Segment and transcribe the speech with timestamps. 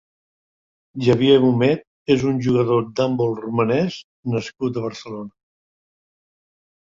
[1.07, 1.83] Javier Humet
[2.15, 3.99] és un jugador d'handbol romanès
[4.37, 5.33] nascut a Barcelona.